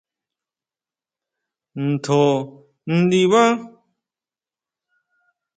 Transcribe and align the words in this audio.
¿Ntjo 1.87 2.21
ndibá? 2.97 3.43